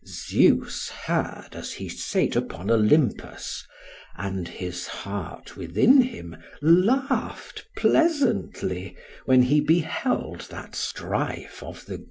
[0.03, 3.63] Zeus heard as he sate upon Olympus,
[4.17, 11.99] and his heart within him laughed pleasantly when he beheld that strife of the gods."